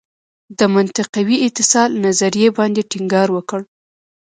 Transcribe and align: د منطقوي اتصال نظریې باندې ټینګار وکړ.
د 0.57 0.59
منطقوي 0.75 1.37
اتصال 1.47 1.89
نظریې 2.05 2.49
باندې 2.57 2.81
ټینګار 2.91 3.27
وکړ. 3.33 3.61